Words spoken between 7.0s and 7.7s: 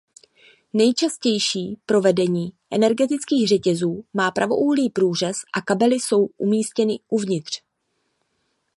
uvnitř.